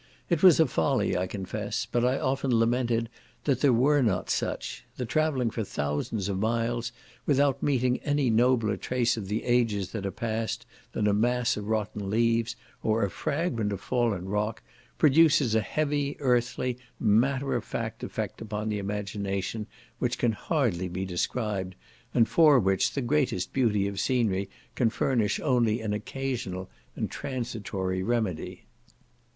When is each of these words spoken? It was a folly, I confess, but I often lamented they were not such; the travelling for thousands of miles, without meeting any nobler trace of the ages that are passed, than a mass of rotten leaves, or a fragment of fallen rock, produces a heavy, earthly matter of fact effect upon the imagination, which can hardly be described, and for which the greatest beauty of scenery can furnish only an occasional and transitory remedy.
It 0.31 0.41
was 0.41 0.59
a 0.59 0.65
folly, 0.65 1.15
I 1.15 1.27
confess, 1.27 1.85
but 1.85 2.03
I 2.03 2.17
often 2.17 2.49
lamented 2.55 3.07
they 3.43 3.69
were 3.69 4.01
not 4.01 4.31
such; 4.31 4.83
the 4.97 5.05
travelling 5.05 5.51
for 5.51 5.63
thousands 5.63 6.27
of 6.27 6.39
miles, 6.39 6.91
without 7.27 7.61
meeting 7.61 7.99
any 7.99 8.31
nobler 8.31 8.77
trace 8.77 9.15
of 9.15 9.27
the 9.27 9.43
ages 9.43 9.91
that 9.91 10.07
are 10.07 10.09
passed, 10.09 10.65
than 10.93 11.05
a 11.05 11.13
mass 11.13 11.55
of 11.55 11.67
rotten 11.67 12.09
leaves, 12.09 12.55
or 12.81 13.03
a 13.05 13.11
fragment 13.11 13.71
of 13.71 13.79
fallen 13.79 14.27
rock, 14.27 14.63
produces 14.97 15.53
a 15.53 15.61
heavy, 15.61 16.17
earthly 16.19 16.79
matter 16.99 17.53
of 17.53 17.63
fact 17.63 18.03
effect 18.03 18.41
upon 18.41 18.69
the 18.69 18.79
imagination, 18.79 19.67
which 19.99 20.17
can 20.17 20.31
hardly 20.31 20.87
be 20.87 21.05
described, 21.05 21.75
and 22.15 22.27
for 22.27 22.59
which 22.59 22.93
the 22.93 23.01
greatest 23.03 23.53
beauty 23.53 23.87
of 23.87 23.99
scenery 23.99 24.49
can 24.73 24.89
furnish 24.89 25.39
only 25.41 25.79
an 25.79 25.93
occasional 25.93 26.71
and 26.95 27.11
transitory 27.11 28.01
remedy. 28.01 28.65